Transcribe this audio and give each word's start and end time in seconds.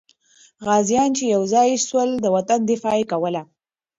غازیان 0.65 1.09
چې 1.17 1.23
یو 1.35 1.43
ځای 1.53 1.69
سول، 1.87 2.09
د 2.19 2.25
وطن 2.35 2.59
دفاع 2.71 2.95
یې 2.99 3.05
کوله. 3.11 3.41